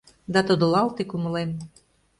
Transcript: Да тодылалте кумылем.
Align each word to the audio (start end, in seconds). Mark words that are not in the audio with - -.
Да 0.33 0.39
тодылалте 0.47 1.03
кумылем. 1.09 1.51